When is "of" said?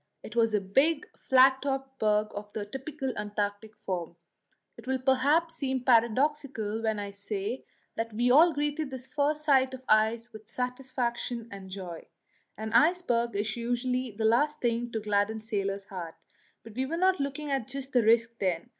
2.33-2.51, 9.75-9.81